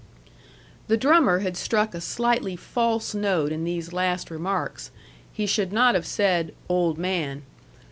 [0.87, 4.89] The drummer had struck a slightly false note in these last remarks.
[5.31, 7.43] He should not have said "old man."